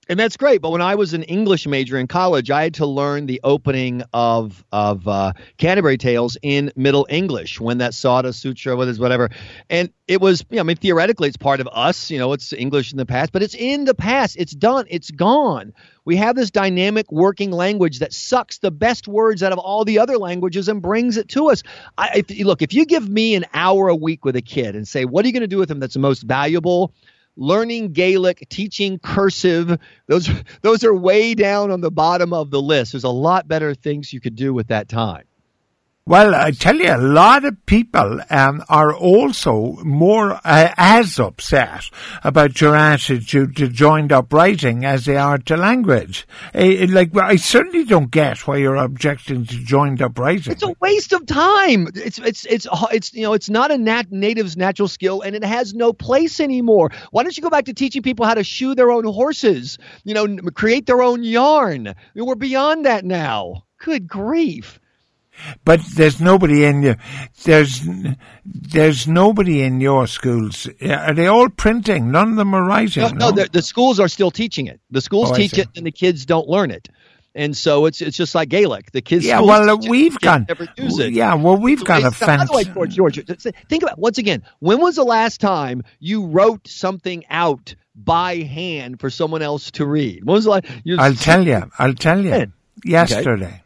And 0.10 0.20
that's 0.20 0.38
great. 0.38 0.60
But 0.60 0.72
when 0.72 0.82
I 0.82 0.96
was 0.96 1.14
an 1.14 1.22
English 1.22 1.68
major 1.68 1.96
in 1.96 2.08
college, 2.08 2.50
I 2.50 2.64
had 2.64 2.74
to 2.76 2.88
learn 2.88 3.28
the 3.28 3.40
opening 3.44 4.02
of 4.12 4.66
of 4.72 5.08
uh, 5.08 5.34
Canterbury 5.58 6.00
Tales 6.00 6.36
in 6.42 6.72
Middle 6.76 7.06
English 7.12 7.62
when 7.62 7.78
that 7.78 7.94
Sada 7.94 8.34
Sutra, 8.34 8.76
whatever. 8.76 9.30
And 9.70 9.92
it 10.08 10.20
was, 10.20 10.44
you 10.50 10.56
know, 10.56 10.62
I 10.62 10.64
mean, 10.64 10.78
theoretically, 10.78 11.28
it's 11.28 11.38
part 11.38 11.60
of 11.60 11.70
us. 11.72 12.10
You 12.10 12.18
know, 12.18 12.34
it's 12.34 12.52
English 12.54 12.92
in 12.92 12.98
the 12.98 13.06
past, 13.06 13.32
but 13.32 13.44
it's 13.44 13.54
in 13.54 13.86
the 13.86 13.94
past. 13.94 14.36
It's 14.40 14.52
done. 14.52 14.88
It's 14.90 15.12
gone. 15.12 15.74
We 16.06 16.16
have 16.16 16.36
this 16.36 16.50
dynamic 16.50 17.12
working 17.12 17.52
language 17.52 18.00
that 18.00 18.12
sucks 18.12 18.58
the 18.58 18.72
best 18.72 19.08
words 19.08 19.44
out 19.44 19.52
of 19.52 19.60
all 19.60 19.86
the 19.86 20.00
other 20.00 20.18
languages 20.18 20.70
and 20.70 20.82
brings 20.82 21.18
it 21.18 21.30
to 21.30 21.52
us. 21.52 21.62
I, 22.00 22.24
if, 22.28 22.40
look, 22.44 22.64
if 22.64 22.74
you 22.74 22.88
give 22.88 23.08
me 23.08 23.36
an 23.36 23.46
hour 23.54 23.90
a 23.90 23.96
week 23.96 24.26
with 24.26 24.36
a 24.36 24.42
kid 24.42 24.76
and 24.76 24.88
say, 24.88 25.06
what 25.06 25.24
are 25.24 25.28
you 25.28 25.34
going 25.34 25.42
to 25.42 25.48
do 25.48 25.60
with 25.60 25.70
him 25.70 25.80
that's 25.80 25.94
the 25.94 26.00
most 26.00 26.24
valuable? 26.24 26.96
Learning 27.40 27.94
Gaelic, 27.94 28.48
teaching 28.50 29.00
cursive. 29.00 29.80
Those 30.08 30.30
those 30.62 30.84
are 30.84 30.94
way 30.94 31.34
down 31.34 31.72
on 31.72 31.82
the 31.82 31.92
bottom 31.92 32.34
of 32.34 32.52
the 32.52 32.62
list. 32.62 32.92
There's 32.94 33.04
a 33.06 33.10
lot 33.10 33.48
better 33.48 33.74
things 33.74 34.14
you 34.14 34.22
could 34.22 34.36
do 34.36 34.54
with 34.54 34.68
that 34.68 34.90
time. 34.90 35.24
Well, 36.10 36.34
I 36.34 36.50
tell 36.50 36.78
you, 36.78 36.92
a 36.92 36.98
lot 36.98 37.46
of 37.46 37.68
people 37.68 38.20
um, 38.32 38.64
are 38.68 38.92
also 38.96 39.78
more 39.84 40.40
uh, 40.44 40.74
as 40.76 41.20
upset 41.20 41.84
about 42.24 42.60
your 42.60 42.76
attitude 42.76 43.56
to 43.58 43.68
joined 43.68 44.12
up 44.12 44.34
writing 44.34 44.86
as 44.86 45.06
they 45.06 45.18
are 45.18 45.38
to 45.38 45.56
language. 45.56 46.28
Like, 46.56 47.16
I 47.16 47.36
certainly 47.36 47.86
don't 47.86 48.10
get 48.10 48.48
why 48.48 48.58
you're 48.58 48.78
objecting 48.78 49.46
to 49.46 49.64
joined 49.64 50.02
up 50.02 50.18
writing. 50.18 50.52
It's 50.52 50.64
a 50.64 50.74
waste 50.82 51.14
of 51.14 51.28
time. 51.28 51.90
It's 51.94 52.18
it's 52.18 52.44
it's 52.46 52.66
it's 52.92 53.14
you 53.14 53.22
know 53.22 53.34
it's 53.34 53.52
not 53.52 53.70
a 53.70 53.78
nat- 53.78 54.12
native's 54.12 54.58
natural 54.58 54.88
skill, 54.88 55.22
and 55.22 55.36
it 55.36 55.44
has 55.44 55.76
no 55.76 55.94
place 55.94 56.40
anymore. 56.40 56.90
Why 57.12 57.22
don't 57.22 57.38
you 57.38 57.44
go 57.44 57.52
back 57.52 57.66
to 57.66 57.74
teaching 57.76 58.02
people 58.02 58.26
how 58.26 58.34
to 58.34 58.44
shoe 58.44 58.74
their 58.74 58.90
own 58.90 59.04
horses? 59.04 59.78
You 60.06 60.16
know, 60.16 60.38
create 60.56 60.88
their 60.88 61.04
own 61.04 61.22
yarn. 61.22 61.94
We're 62.16 62.34
beyond 62.34 62.88
that 62.88 63.06
now. 63.06 63.66
Good 63.78 64.08
grief. 64.08 64.80
But 65.66 65.82
there's 65.96 66.20
nobody 66.20 66.66
in 66.66 66.82
your 66.82 66.98
there's 67.44 67.82
there's 68.46 69.08
nobody 69.08 69.62
in 69.62 69.82
your 69.82 70.08
schools. 70.08 70.68
Are 70.82 71.14
they 71.14 71.28
all 71.28 71.50
printing? 71.50 72.12
None 72.12 72.32
of 72.32 72.36
them 72.36 72.54
are 72.54 72.64
writing. 72.64 73.04
No, 73.04 73.10
no, 73.10 73.30
no? 73.30 73.46
the 73.46 73.62
schools 73.62 74.00
are 74.00 74.08
still 74.08 74.32
teaching 74.32 74.68
it. 74.68 74.80
The 74.92 75.02
schools 75.02 75.32
oh, 75.32 75.36
teach 75.36 75.58
it, 75.58 75.68
and 75.76 75.86
the 75.86 75.92
kids 75.92 76.26
don't 76.26 76.48
learn 76.48 76.72
it. 76.72 76.90
And 77.36 77.56
so 77.56 77.86
it's 77.86 78.02
it's 78.02 78.18
just 78.18 78.34
like 78.34 78.50
Gaelic. 78.50 78.92
The 78.92 79.02
kids. 79.02 79.26
Yeah, 79.26 79.42
well, 79.42 79.78
we've 79.78 80.20
got. 80.20 80.48
never 80.48 80.68
use 80.78 80.98
it. 81.00 81.14
Yeah, 81.14 81.36
well, 81.36 81.58
we've 81.58 81.84
got 81.84 82.04
a 82.04 82.12
fence. 82.12 82.50
By 82.52 82.64
the 82.64 82.74
way, 82.78 82.88
George, 82.88 83.24
think 83.70 83.84
about 83.84 84.00
once 84.00 84.18
again. 84.18 84.44
When 84.60 84.82
was 84.82 84.96
the 84.96 85.04
last 85.04 85.40
time 85.40 85.84
you 86.00 86.26
wrote 86.26 86.68
something 86.68 87.24
out 87.30 87.76
by 87.96 88.38
hand 88.38 89.00
for 89.00 89.10
someone 89.10 89.42
else 89.42 89.72
to 89.72 89.86
read? 89.86 90.26
When 90.26 90.36
was 90.36 90.46
the 90.46 90.52
last? 90.52 90.66
I'll 90.98 91.14
tell 91.14 91.46
you. 91.46 91.70
I'll 91.78 91.94
tell 91.94 92.24
you. 92.24 92.52
Yesterday. 92.84 93.46
Okay. 93.46 93.64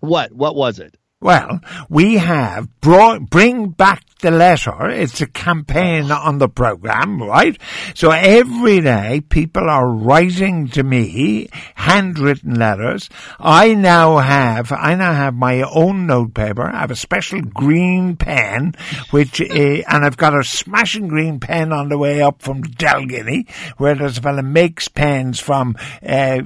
What? 0.00 0.32
What 0.32 0.54
was 0.54 0.78
it? 0.78 0.96
Well, 1.18 1.60
we 1.88 2.18
have 2.18 2.68
brought, 2.82 3.30
bring 3.30 3.70
back 3.70 4.04
the 4.20 4.30
letter. 4.30 4.90
It's 4.90 5.22
a 5.22 5.26
campaign 5.26 6.10
on 6.10 6.38
the 6.38 6.48
program, 6.48 7.22
right? 7.22 7.58
So 7.94 8.10
every 8.10 8.82
day 8.82 9.22
people 9.22 9.68
are 9.68 9.88
writing 9.88 10.68
to 10.68 10.82
me 10.82 11.48
handwritten 11.74 12.54
letters. 12.54 13.08
I 13.40 13.72
now 13.74 14.18
have, 14.18 14.70
I 14.72 14.94
now 14.94 15.14
have 15.14 15.34
my 15.34 15.62
own 15.62 16.06
notepaper. 16.06 16.68
I 16.68 16.80
have 16.80 16.90
a 16.90 16.96
special 16.96 17.40
green 17.40 18.16
pen, 18.16 18.74
which, 19.10 19.40
and 19.40 19.84
I've 20.04 20.18
got 20.18 20.38
a 20.38 20.44
smashing 20.44 21.08
green 21.08 21.40
pen 21.40 21.72
on 21.72 21.88
the 21.88 21.98
way 21.98 22.20
up 22.20 22.42
from 22.42 22.62
Dalgety, 22.62 23.48
where 23.78 23.94
there's 23.94 24.18
a 24.18 24.22
fella 24.22 24.42
makes 24.42 24.88
pens 24.88 25.40
from, 25.40 25.76
uh, 26.06 26.42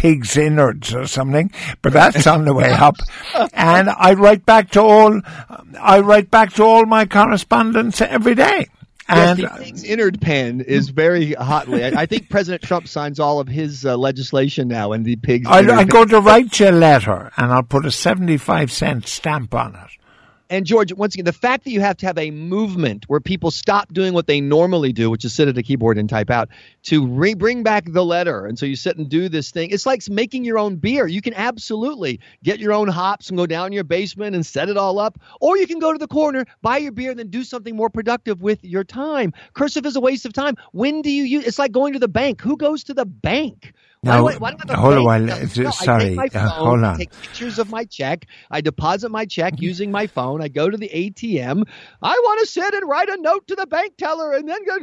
pig's 0.00 0.38
innards 0.38 0.94
or 0.94 1.06
something, 1.06 1.50
but 1.82 1.92
that's 1.92 2.26
on 2.26 2.46
the 2.46 2.54
way 2.54 2.70
up. 2.70 2.96
And 3.52 3.90
I 3.90 4.14
write 4.14 4.46
back 4.46 4.70
to 4.70 4.80
all, 4.80 5.20
I 5.78 6.00
write 6.00 6.30
back 6.30 6.54
to 6.54 6.62
all 6.62 6.86
my 6.86 7.04
correspondents 7.04 8.00
every 8.00 8.34
day. 8.34 8.68
And 9.08 9.38
yes, 9.40 9.58
the 9.58 9.64
pig's 9.64 9.84
innard 9.84 10.20
pen 10.22 10.62
is 10.62 10.88
very 10.88 11.34
hotly. 11.34 11.84
I, 11.84 12.02
I, 12.02 12.06
think 12.06 12.30
President 12.30 12.62
Trump 12.62 12.88
signs 12.88 13.20
all 13.20 13.40
of 13.40 13.48
his 13.48 13.84
uh, 13.84 13.98
legislation 13.98 14.68
now, 14.68 14.92
and 14.92 15.04
the 15.04 15.16
pig's. 15.16 15.46
I'm 15.50 15.86
going 15.88 16.08
to 16.08 16.20
write 16.20 16.58
you 16.60 16.70
a 16.70 16.70
letter, 16.70 17.30
and 17.36 17.52
I'll 17.52 17.64
put 17.64 17.84
a 17.84 17.90
seventy-five 17.90 18.70
cent 18.70 19.06
stamp 19.06 19.52
on 19.52 19.74
it. 19.74 19.90
And 20.50 20.66
George, 20.66 20.92
once 20.92 21.14
again, 21.14 21.24
the 21.24 21.32
fact 21.32 21.62
that 21.62 21.70
you 21.70 21.80
have 21.80 21.96
to 21.98 22.06
have 22.06 22.18
a 22.18 22.32
movement 22.32 23.04
where 23.06 23.20
people 23.20 23.52
stop 23.52 23.92
doing 23.92 24.12
what 24.14 24.26
they 24.26 24.40
normally 24.40 24.92
do, 24.92 25.08
which 25.08 25.24
is 25.24 25.32
sit 25.32 25.46
at 25.46 25.56
a 25.56 25.62
keyboard 25.62 25.96
and 25.96 26.10
type 26.10 26.28
out, 26.28 26.48
to 26.82 27.06
re- 27.06 27.34
bring 27.34 27.62
back 27.62 27.84
the 27.86 28.04
letter. 28.04 28.46
And 28.46 28.58
so 28.58 28.66
you 28.66 28.74
sit 28.74 28.96
and 28.96 29.08
do 29.08 29.28
this 29.28 29.52
thing. 29.52 29.70
It's 29.70 29.86
like 29.86 30.02
making 30.10 30.44
your 30.44 30.58
own 30.58 30.74
beer. 30.74 31.06
You 31.06 31.22
can 31.22 31.34
absolutely 31.34 32.18
get 32.42 32.58
your 32.58 32.72
own 32.72 32.88
hops 32.88 33.28
and 33.28 33.38
go 33.38 33.46
down 33.46 33.72
your 33.72 33.84
basement 33.84 34.34
and 34.34 34.44
set 34.44 34.68
it 34.68 34.76
all 34.76 34.98
up. 34.98 35.20
Or 35.40 35.56
you 35.56 35.68
can 35.68 35.78
go 35.78 35.92
to 35.92 35.98
the 35.98 36.08
corner, 36.08 36.44
buy 36.62 36.78
your 36.78 36.92
beer, 36.92 37.10
and 37.10 37.18
then 37.20 37.28
do 37.30 37.44
something 37.44 37.76
more 37.76 37.88
productive 37.88 38.42
with 38.42 38.64
your 38.64 38.82
time. 38.82 39.32
Cursive 39.54 39.86
is 39.86 39.94
a 39.94 40.00
waste 40.00 40.26
of 40.26 40.32
time. 40.32 40.56
When 40.72 41.00
do 41.00 41.10
you 41.12 41.22
use 41.22 41.46
It's 41.46 41.60
like 41.60 41.70
going 41.70 41.92
to 41.92 42.00
the 42.00 42.08
bank. 42.08 42.40
Who 42.40 42.56
goes 42.56 42.82
to 42.84 42.94
the 42.94 43.06
bank? 43.06 43.72
Now, 44.02 44.24
why, 44.24 44.36
why, 44.36 44.54
hold 44.70 44.96
a 44.96 45.02
while. 45.02 45.20
No, 45.20 45.44
sorry, 45.44 46.16
phone, 46.16 46.34
uh, 46.34 46.48
hold 46.48 46.84
on. 46.84 46.94
I 46.94 46.96
Take 46.96 47.12
pictures 47.20 47.58
of 47.58 47.68
my 47.68 47.84
check. 47.84 48.26
I 48.50 48.62
deposit 48.62 49.10
my 49.10 49.26
check 49.26 49.54
mm-hmm. 49.54 49.64
using 49.64 49.90
my 49.90 50.06
phone. 50.06 50.40
I 50.40 50.48
go 50.48 50.70
to 50.70 50.76
the 50.78 50.88
ATM. 50.88 51.64
I 52.00 52.14
want 52.14 52.40
to 52.40 52.46
sit 52.46 52.72
and 52.72 52.88
write 52.88 53.10
a 53.10 53.18
note 53.20 53.46
to 53.48 53.54
the 53.56 53.66
bank 53.66 53.98
teller, 53.98 54.32
and 54.32 54.48
then 54.48 54.64
go. 54.64 54.78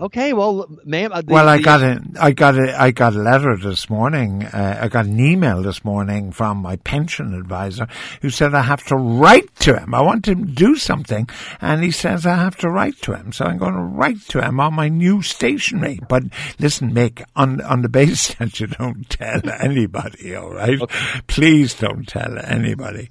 Okay, 0.00 0.32
well, 0.32 0.68
ma'am. 0.84 1.12
Uh, 1.12 1.22
the, 1.22 1.32
well, 1.32 1.48
I 1.48 1.58
got 1.58 1.82
a, 1.82 2.00
I 2.20 2.32
got 2.32 2.58
a, 2.58 2.80
I 2.80 2.90
got 2.90 3.14
a 3.14 3.18
letter 3.18 3.56
this 3.56 3.88
morning. 3.88 4.44
Uh, 4.44 4.78
I 4.82 4.88
got 4.88 5.06
an 5.06 5.18
email 5.18 5.62
this 5.62 5.84
morning 5.84 6.30
from 6.30 6.58
my 6.58 6.76
pension 6.76 7.34
advisor 7.34 7.88
who 8.20 8.30
said 8.30 8.54
I 8.54 8.62
have 8.62 8.84
to 8.86 8.96
write 8.96 9.54
to 9.60 9.78
him. 9.78 9.94
I 9.94 10.02
want 10.02 10.28
him 10.28 10.46
to 10.46 10.52
do 10.52 10.76
something, 10.76 11.28
and 11.60 11.82
he 11.82 11.90
says 11.90 12.26
I 12.26 12.36
have 12.36 12.56
to 12.58 12.68
write 12.68 13.00
to 13.02 13.14
him. 13.14 13.32
So 13.32 13.46
I'm 13.46 13.58
going 13.58 13.74
to 13.74 13.80
write 13.80 14.20
to 14.28 14.42
him 14.42 14.60
on 14.60 14.74
my 14.74 14.88
new 14.88 15.22
stationery. 15.22 16.00
But 16.08 16.24
listen, 16.58 16.92
Mick, 16.92 17.24
on 17.34 17.60
on 17.62 17.82
the 17.82 17.88
basis 17.98 18.34
that 18.36 18.60
you 18.60 18.66
don't 18.66 19.08
tell 19.08 19.40
anybody, 19.48 20.34
all 20.36 20.52
right? 20.52 20.80
Okay. 20.80 21.20
Please 21.26 21.74
don't 21.74 22.06
tell 22.06 22.38
anybody. 22.38 23.10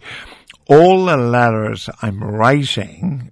All 0.70 1.06
the 1.06 1.18
letters 1.18 1.90
I'm 2.02 2.24
writing 2.24 3.32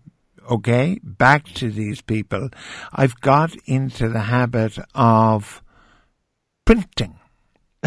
okay, 0.50 1.00
back 1.04 1.46
to 1.54 1.72
these 1.72 2.02
people, 2.02 2.50
I've 2.94 3.20
got 3.22 3.56
into 3.66 4.10
the 4.10 4.22
habit 4.22 4.78
of 4.94 5.62
printing. 6.66 7.20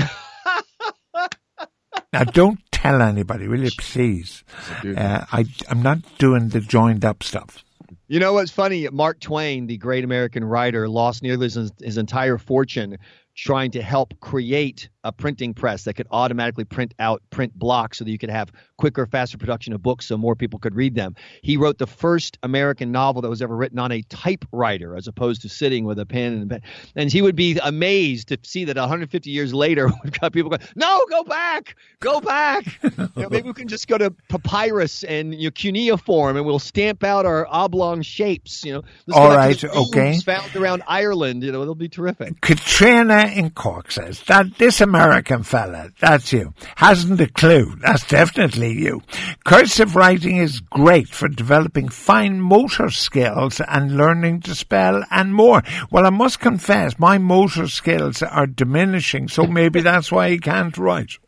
now, 2.13 2.25
don't 2.25 2.61
tell 2.71 3.03
anybody, 3.03 3.49
will 3.49 3.65
you, 3.65 3.71
please? 3.79 4.45
Uh, 4.85 5.25
I, 5.33 5.47
I'm 5.69 5.83
not 5.83 5.99
doing 6.19 6.49
the 6.49 6.61
joined 6.61 7.05
up 7.05 7.23
stuff. 7.23 7.65
You 8.07 8.21
know 8.21 8.33
what's 8.33 8.51
funny? 8.51 8.89
Mark 8.89 9.21
Twain, 9.21 9.67
the 9.67 9.77
great 9.77 10.05
American 10.05 10.45
writer, 10.45 10.89
lost 10.89 11.23
nearly 11.23 11.51
his, 11.51 11.73
his 11.83 11.99
entire 11.99 12.39
fortune 12.39 12.99
trying 13.39 13.71
to 13.71 13.81
help 13.81 14.19
create 14.19 14.89
a 15.05 15.13
printing 15.13 15.55
press 15.55 15.85
that 15.85 15.95
could 15.95 16.09
automatically 16.11 16.65
print 16.65 16.93
out 16.99 17.23
print 17.31 17.57
blocks 17.57 17.99
so 17.99 18.05
that 18.05 18.11
you 18.11 18.19
could 18.19 18.31
have 18.31 18.51
quicker, 18.79 19.07
faster 19.07 19.39
production 19.39 19.73
of 19.73 19.81
books 19.81 20.07
so 20.07 20.17
more 20.17 20.35
people 20.35 20.59
could 20.59 20.75
read 20.75 20.95
them. 20.97 21.15
He 21.43 21.57
wrote 21.57 21.79
the 21.79 21.87
first 21.87 22.37
American 22.43 22.91
novel 22.91 23.23
that 23.23 23.29
was 23.29 23.41
ever 23.41 23.55
written 23.55 23.79
on 23.79 23.93
a 23.93 24.03
typewriter 24.03 24.97
as 24.97 25.07
opposed 25.07 25.43
to 25.43 25.49
sitting 25.49 25.85
with 25.85 26.01
a 26.01 26.07
pen 26.07 26.33
and 26.33 26.43
a 26.43 26.47
pen. 26.47 26.63
And 26.97 27.13
he 27.13 27.23
would 27.23 27.37
be 27.37 27.59
amazed 27.63 28.29
to 28.29 28.39
see 28.43 28.65
that 28.65 28.77
150 28.77 29.31
years 29.31 29.55
later, 29.55 29.89
we've 30.05 30.19
got 30.19 30.33
people 30.33 30.51
going, 30.51 30.63
no, 30.75 31.07
go 31.09 31.23
back, 31.23 31.77
go 32.01 32.21
back. 32.21 32.67
you 32.83 33.09
know, 33.17 33.29
maybe 33.31 33.49
we 33.49 33.55
can 33.55 33.69
just 33.69 33.87
go 33.87 33.99
to 33.99 34.11
papyrus 34.29 35.05
and 35.05 35.33
you 35.33 35.47
know, 35.47 35.53
cuneiform 35.53 36.37
and 36.37 36.45
we'll 36.45 36.59
stamp 36.59 37.05
out 37.05 37.25
our 37.25 37.47
oblong 37.49 38.03
shapes. 38.03 38.65
You 38.65 38.75
know, 38.75 38.83
all 39.13 39.31
right, 39.31 39.63
okay. 39.63 40.19
Found 40.19 40.57
around 40.57 40.83
Ireland, 40.89 41.45
you 41.45 41.53
know, 41.53 41.63
it'll 41.63 41.77
be 41.77 41.89
terrific. 41.89 42.41
Katrina 42.41 43.28
in 43.33 43.51
Cork 43.51 43.91
says 43.91 44.23
that 44.25 44.59
this 44.59 44.81
American 44.81 45.43
fella, 45.43 45.91
that's 46.01 46.33
you, 46.33 46.55
hasn't 46.77 47.21
a 47.21 47.27
clue. 47.27 47.75
That's 47.81 48.07
definitely 48.07 48.73
you. 48.73 49.03
Cursive 49.45 49.97
writing 49.97 50.39
is 50.39 50.61
great 50.61 51.09
for 51.09 51.29
developing 51.29 51.89
fine 51.89 52.41
motor 52.41 52.91
skills 52.91 53.61
and 53.61 53.97
learning 53.97 54.41
to 54.43 54.55
spell 54.55 55.05
and 55.11 55.35
more. 55.35 55.63
Well, 55.91 56.07
I 56.07 56.11
must 56.11 56.41
confess, 56.41 56.99
my 56.99 57.19
motor 57.19 57.69
skills 57.69 58.23
are 58.23 58.47
diminishing, 58.47 59.29
so 59.29 59.45
maybe 59.47 59.81
that's 59.81 60.11
why 60.11 60.31
he 60.31 60.39
can't 60.39 60.77
write. 60.77 61.19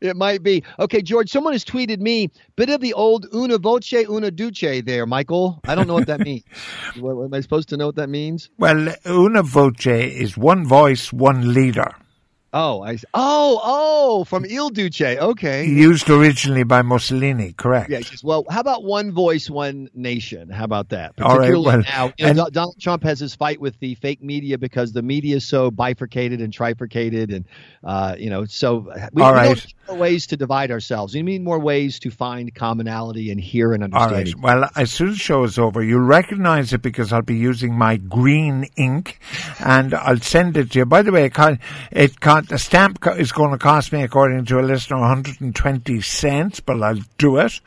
It 0.00 0.16
might 0.16 0.42
be. 0.42 0.62
Okay, 0.78 1.02
George, 1.02 1.30
someone 1.30 1.52
has 1.52 1.64
tweeted 1.64 1.98
me, 2.00 2.30
bit 2.56 2.70
of 2.70 2.80
the 2.80 2.92
old 2.94 3.26
una 3.34 3.58
voce, 3.58 3.92
una 4.08 4.30
duce 4.30 4.82
there, 4.84 5.06
Michael. 5.06 5.60
I 5.66 5.74
don't 5.74 5.86
know 5.86 5.94
what 5.94 6.06
that 6.06 6.20
means. 6.24 6.44
what, 6.98 7.24
am 7.24 7.34
I 7.34 7.40
supposed 7.40 7.68
to 7.70 7.76
know 7.76 7.86
what 7.86 7.96
that 7.96 8.08
means? 8.08 8.50
Well, 8.58 8.94
una 9.06 9.42
voce 9.42 9.86
is 9.86 10.36
one 10.36 10.66
voice, 10.66 11.12
one 11.12 11.52
leader. 11.54 11.94
Oh, 12.54 12.82
I 12.82 12.98
oh 13.14 13.60
oh 13.64 14.24
from 14.24 14.44
Il 14.44 14.68
Duce. 14.68 15.00
Okay, 15.00 15.64
used 15.66 16.10
originally 16.10 16.64
by 16.64 16.82
Mussolini. 16.82 17.54
Correct. 17.54 17.88
Yeah. 17.88 18.00
Well, 18.22 18.44
how 18.50 18.60
about 18.60 18.84
one 18.84 19.10
voice, 19.10 19.48
one 19.48 19.88
nation? 19.94 20.50
How 20.50 20.64
about 20.64 20.90
that? 20.90 21.14
All 21.22 21.38
right. 21.38 21.52
Well, 21.52 21.80
now, 21.80 22.12
you 22.18 22.34
know, 22.34 22.50
Donald 22.50 22.76
Trump 22.78 23.04
has 23.04 23.18
his 23.20 23.34
fight 23.34 23.58
with 23.58 23.78
the 23.80 23.94
fake 23.94 24.22
media 24.22 24.58
because 24.58 24.92
the 24.92 25.00
media 25.00 25.36
is 25.36 25.46
so 25.46 25.70
bifurcated 25.70 26.42
and 26.42 26.52
trifurcated, 26.52 27.32
and 27.32 27.46
uh, 27.84 28.16
you 28.18 28.28
know, 28.28 28.44
so 28.44 28.92
we, 29.14 29.22
all 29.22 29.32
we 29.32 29.38
right. 29.38 29.74
Ways 29.88 30.26
to 30.28 30.36
divide 30.36 30.70
ourselves. 30.70 31.14
We 31.14 31.22
need 31.22 31.42
more 31.42 31.58
ways 31.58 31.98
to 32.00 32.10
find 32.10 32.54
commonality 32.54 33.30
and 33.30 33.40
hear 33.40 33.72
and 33.72 33.84
understand. 33.84 34.12
All 34.12 34.18
right. 34.18 34.60
Well, 34.60 34.70
as 34.76 34.92
soon 34.92 35.08
as 35.08 35.14
the 35.14 35.20
show 35.20 35.44
is 35.44 35.58
over, 35.58 35.82
you'll 35.82 36.00
recognize 36.00 36.72
it 36.72 36.82
because 36.82 37.12
I'll 37.12 37.22
be 37.22 37.36
using 37.36 37.76
my 37.76 37.96
green 37.96 38.68
ink, 38.76 39.18
and 39.58 39.94
I'll 39.94 40.18
send 40.18 40.56
it 40.56 40.72
to 40.72 40.80
you. 40.80 40.86
By 40.86 41.02
the 41.02 41.12
way, 41.12 41.24
it 41.24 41.34
can't. 41.34 41.60
It 41.90 42.20
can't 42.20 42.48
the 42.48 42.58
stamp 42.58 43.04
is 43.16 43.32
going 43.32 43.50
to 43.50 43.58
cost 43.58 43.92
me, 43.92 44.02
according 44.02 44.44
to 44.46 44.60
a 44.60 44.62
listener, 44.62 44.98
120 44.98 46.00
cents, 46.00 46.60
but 46.60 46.82
I'll 46.82 47.00
do 47.18 47.38
it. 47.38 47.60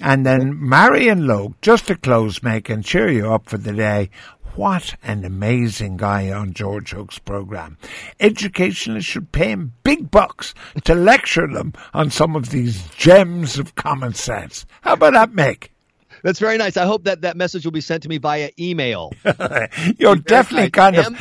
And 0.00 0.24
then 0.24 0.56
Marion 0.68 1.26
Logue, 1.26 1.54
just 1.62 1.86
to 1.88 1.96
close, 1.96 2.42
make 2.42 2.68
and 2.68 2.84
cheer 2.84 3.10
you 3.10 3.32
up 3.32 3.48
for 3.48 3.58
the 3.58 3.72
day. 3.72 4.10
What 4.58 4.96
an 5.04 5.24
amazing 5.24 5.98
guy 5.98 6.32
on 6.32 6.52
George 6.52 6.90
Hook's 6.90 7.20
program. 7.20 7.78
Educationalists 8.18 9.08
should 9.08 9.30
pay 9.30 9.52
him 9.52 9.72
big 9.84 10.10
bucks 10.10 10.52
to 10.82 10.94
lecture 10.96 11.46
them 11.46 11.74
on 11.94 12.10
some 12.10 12.34
of 12.34 12.50
these 12.50 12.82
gems 12.88 13.56
of 13.60 13.76
common 13.76 14.14
sense. 14.14 14.66
How 14.80 14.94
about 14.94 15.12
that, 15.12 15.30
Mick? 15.30 15.68
That's 16.24 16.40
very 16.40 16.58
nice. 16.58 16.76
I 16.76 16.86
hope 16.86 17.04
that 17.04 17.20
that 17.20 17.36
message 17.36 17.64
will 17.64 17.70
be 17.70 17.80
sent 17.80 18.02
to 18.02 18.08
me 18.08 18.18
via 18.18 18.50
email. 18.58 19.12
You're 19.96 20.16
definitely 20.16 20.70
kind 20.70 20.96
of 20.96 21.16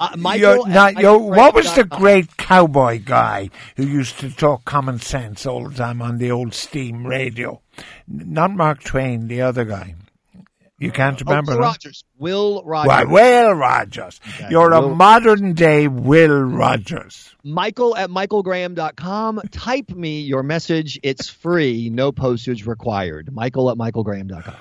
uh, 0.00 0.16
Michael, 0.16 0.64
not, 0.64 0.94
what 0.96 1.54
was 1.54 1.74
the 1.74 1.84
great 1.84 2.38
cowboy 2.38 3.02
guy 3.04 3.50
who 3.76 3.86
used 3.86 4.18
to 4.20 4.30
talk 4.30 4.64
common 4.64 4.98
sense 5.00 5.44
all 5.44 5.68
the 5.68 5.74
time 5.74 6.00
on 6.00 6.16
the 6.16 6.30
old 6.30 6.54
steam 6.54 7.06
radio? 7.06 7.60
Not 8.08 8.52
Mark 8.52 8.82
Twain, 8.82 9.28
the 9.28 9.42
other 9.42 9.66
guy. 9.66 9.96
You 10.80 10.90
can't 10.90 11.20
oh, 11.20 11.24
remember. 11.26 11.52
Oh, 11.52 11.56
Will 11.56 11.62
Rogers. 11.62 12.04
Will 12.18 12.62
Rogers. 12.64 12.88
Well, 12.88 13.06
Will 13.08 13.52
Rogers. 13.52 14.18
Okay. 14.26 14.48
You're 14.50 14.70
Will. 14.70 14.92
a 14.92 14.94
modern 14.94 15.52
day 15.52 15.88
Will 15.88 16.40
Rogers. 16.40 17.34
Michael 17.44 17.94
at 17.94 18.08
michaelgraham.com. 18.08 19.42
Type 19.50 19.90
me 19.90 20.22
your 20.22 20.42
message. 20.42 20.98
It's 21.02 21.28
free. 21.28 21.90
No 21.90 22.12
postage 22.12 22.66
required. 22.66 23.30
Michael 23.30 23.70
at 23.70 23.76
michaelgraham.com. 23.76 24.54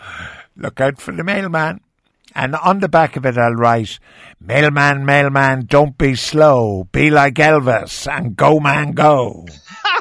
Look 0.58 0.82
out 0.82 1.00
for 1.00 1.14
the 1.14 1.24
mailman. 1.24 1.80
And 2.36 2.54
on 2.54 2.80
the 2.80 2.90
back 2.90 3.16
of 3.16 3.26
it, 3.26 3.38
I'll 3.38 3.54
write, 3.54 3.98
Mailman, 4.40 5.06
mailman, 5.06 5.66
don't 5.66 5.98
be 5.98 6.16
slow. 6.16 6.84
Be 6.92 7.10
like 7.10 7.36
Elvis 7.36 8.12
and 8.12 8.36
go, 8.36 8.60
man, 8.60 8.92
go. 8.92 9.48